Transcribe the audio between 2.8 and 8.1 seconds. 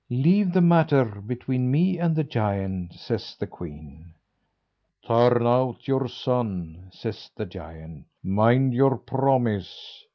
says the queen. "Turn out your son," says the giant;